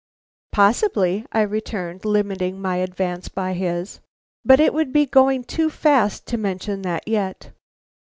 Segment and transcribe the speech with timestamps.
[0.51, 3.99] "Possibly," I returned, limiting my advance by his.
[4.43, 7.51] "But it would be going too fast to mention that yet.